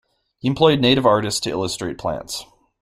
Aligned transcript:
He 0.39 0.47
employed 0.47 0.79
native 0.79 1.05
artists 1.05 1.39
to 1.41 1.51
illustrate 1.51 1.99
plants. 1.99 2.43